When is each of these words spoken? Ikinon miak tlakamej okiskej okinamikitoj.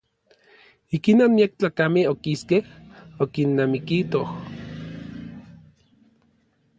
Ikinon 0.97 1.31
miak 1.35 1.51
tlakamej 1.59 2.07
okiskej 2.13 2.61
okinamikitoj. 3.23 4.27